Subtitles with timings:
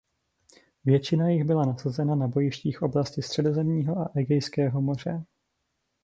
[0.85, 5.23] Většina jich byla nasazena na bojištích v oblasti Středozemního a Egejského moře.